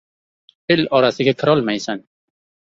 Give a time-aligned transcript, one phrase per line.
[0.77, 2.05] El orasiga kirolmaysan!